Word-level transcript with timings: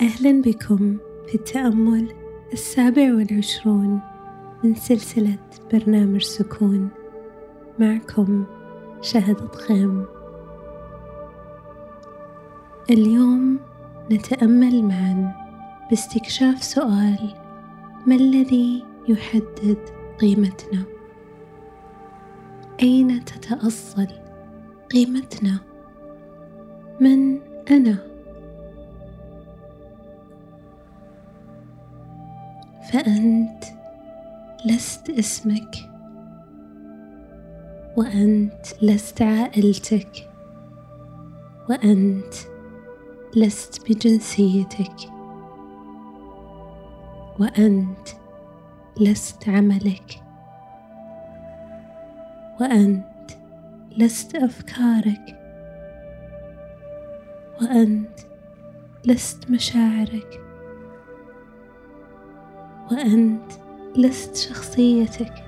أهلا 0.00 0.42
بكم 0.42 0.96
في 1.26 1.34
التأمل 1.34 2.12
السابع 2.52 3.14
والعشرون 3.14 4.00
من 4.64 4.74
سلسلة 4.74 5.38
برنامج 5.72 6.22
سكون. 6.22 6.88
معكم 7.78 8.44
شهد 9.02 9.36
ضخيم 9.36 10.04
اليوم 12.90 13.58
نتأمل 14.12 14.84
معا 14.84 15.34
باستكشاف 15.90 16.64
سؤال 16.64 17.34
ما 18.06 18.14
الذي 18.14 18.84
يحدد 19.08 19.78
قيمتنا؟ 20.20 20.82
أين 22.82 23.24
تتأصل 23.24 24.08
قيمتنا؟ 24.92 25.58
من 27.00 27.38
أنا؟ 27.70 28.13
فأنت 32.94 33.64
لست 34.64 35.10
اسمك 35.10 35.76
وأنت 37.96 38.66
لست 38.82 39.22
عائلتك 39.22 40.30
وأنت 41.70 42.34
لست 43.36 43.90
بجنسيتك 43.90 44.96
وأنت 47.40 48.08
لست 49.00 49.48
عملك 49.48 50.22
وأنت 52.60 53.30
لست 53.96 54.36
أفكارك 54.36 55.40
وأنت 57.62 58.18
لست 59.06 59.50
مشاعرك. 59.50 60.43
وأنت 62.92 63.52
لست 63.96 64.36
شخصيتك. 64.36 65.44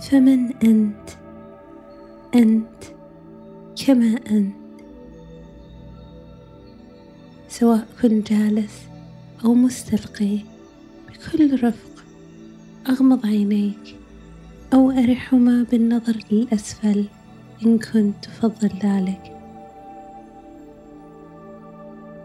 فمن 0.00 0.56
أنت؟ 0.64 1.10
أنت 2.34 2.84
كما 3.86 4.16
أنت. 4.30 4.54
سواء 7.48 7.86
كنت 8.02 8.32
جالس 8.32 8.82
أو 9.44 9.54
مستلقي 9.54 10.38
بكل 11.08 11.64
رفق 11.64 12.04
أغمض 12.88 13.26
عينيك 13.26 13.96
أو 14.74 14.90
أرحهما 14.90 15.66
بالنظر 15.70 16.16
للأسفل 16.30 17.04
إن 17.62 17.78
كنت 17.78 18.24
تفضل 18.24 18.70
ذلك. 18.82 19.36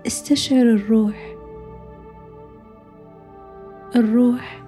استشعر 0.08 0.62
الروح 0.62 1.29
الروح 3.96 4.64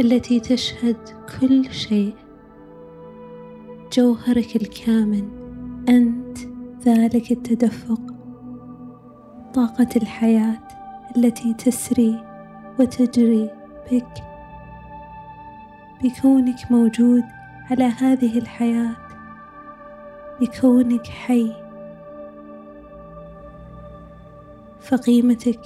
التي 0.00 0.40
تشهد 0.40 0.96
كل 1.40 1.72
شيء. 1.72 2.14
جوهرك 3.92 4.56
الكامن 4.56 5.28
أنت 5.88 6.38
ذلك 6.84 7.32
التدفق. 7.32 8.00
طاقة 9.54 9.88
الحياة 9.96 10.58
التي 11.16 11.54
تسري 11.54 12.24
وتجري 12.80 13.50
بك. 13.92 14.14
بكونك 16.02 16.70
موجود 16.70 17.24
على 17.70 17.84
هذه 17.84 18.38
الحياة. 18.38 18.96
بكونك 20.40 21.06
حي. 21.06 21.52
فقيمتك 24.80 25.60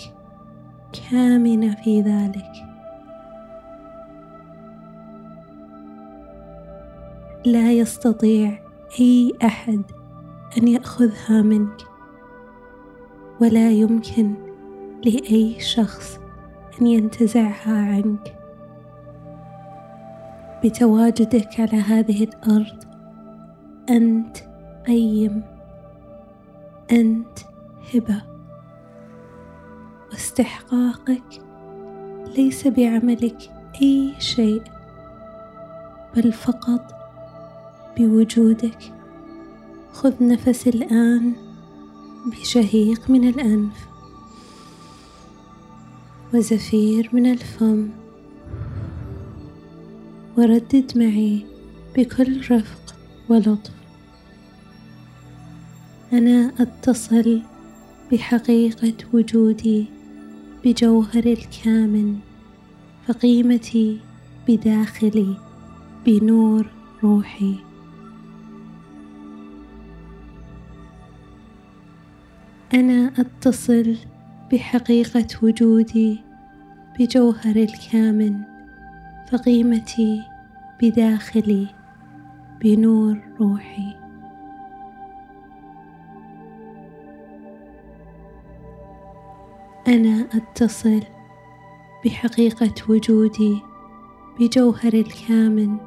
كامنة 1.11 1.75
في 1.85 2.01
ذلك. 2.01 2.68
لا 7.53 7.73
يستطيع 7.73 8.63
أي 9.01 9.33
أحد 9.45 9.83
أن 10.59 10.69
يأخذها 10.69 11.43
منك 11.43 11.83
ولا 13.41 13.71
يمكن 13.71 14.35
لأي 15.05 15.61
شخص 15.61 16.19
أن 16.81 16.87
ينتزعها 16.87 17.95
عنك. 17.95 18.39
بتواجدك 20.65 21.61
على 21.61 21.77
هذه 21.77 22.25
الأرض 22.25 22.85
أنت 23.91 24.37
قيم 24.87 25.43
أنت 26.93 27.39
هبة. 27.95 28.23
واستحقاقك 30.11 31.43
ليس 32.37 32.67
بعملك 32.67 33.51
أي 33.83 34.15
شيء 34.19 34.63
بل 36.17 36.33
فقط 36.33 36.98
بوجودك. 37.99 38.95
خذ 39.93 40.15
نفس 40.21 40.69
الآن 40.69 41.33
بشهيق 42.27 43.11
من 43.11 43.29
الأنف 43.29 43.89
وزفير 46.35 47.11
من 47.13 47.27
الفم. 47.27 47.89
وردد 50.37 50.99
معي 50.99 51.47
بكل 51.97 52.41
رفق 52.51 52.95
ولطف. 53.29 53.73
أنا 56.13 56.53
أتصل 56.61 57.43
بحقيقة 58.13 58.95
وجودي 59.13 59.87
بجوهر 60.65 61.27
الكامن 61.27 62.19
فقيمتي 63.07 64.01
بداخلي 64.49 65.37
بنور 66.07 66.67
روحي. 67.03 67.68
أنا 72.75 73.13
أتصل 73.19 73.97
بحقيقة 74.53 75.27
وجودي 75.43 76.21
بجوهر 76.99 77.57
الكامن 77.57 78.41
فقيمتي 79.31 80.23
بداخلي 80.83 81.67
بنور 82.61 83.19
روحي. 83.41 83.95
أنا 89.89 90.29
أتصل 90.35 91.03
بحقيقة 92.05 92.75
وجودي 92.89 93.59
بجوهر 94.41 94.93
الكامن 94.95 95.79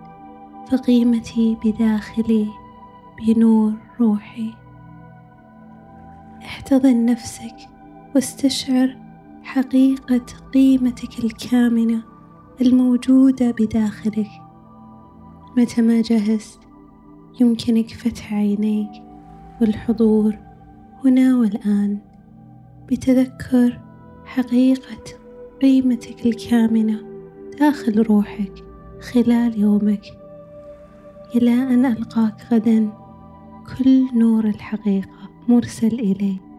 فقيمتي 0.71 1.57
بداخلي 1.65 2.47
بنور 3.27 3.73
روحي. 3.99 4.60
احتضن 6.71 7.05
نفسك 7.05 7.55
واستشعر 8.15 8.97
حقيقة 9.43 10.25
قيمتك 10.53 11.23
الكامنة 11.23 12.03
الموجودة 12.61 13.51
بداخلك. 13.51 14.29
متى 15.57 15.81
ما 15.81 16.01
جهزت 16.01 16.59
يمكنك 17.41 17.89
فتح 17.89 18.33
عينيك 18.33 18.91
والحضور 19.61 20.37
هنا 21.05 21.37
والآن 21.37 21.99
بتذكر 22.91 23.79
حقيقة 24.25 25.03
قيمتك 25.61 26.25
الكامنة 26.25 27.01
داخل 27.59 28.01
روحك 28.01 28.53
خلال 29.01 29.59
يومك. 29.59 30.05
إلى 31.35 31.53
أن 31.53 31.85
ألقاك 31.85 32.47
غدا 32.51 32.89
كل 33.77 34.19
نور 34.19 34.45
الحقيقة 34.45 35.29
مرسل 35.47 35.99
إليك. 35.99 36.50